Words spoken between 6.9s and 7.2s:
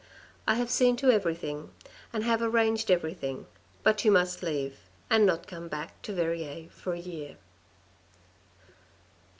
a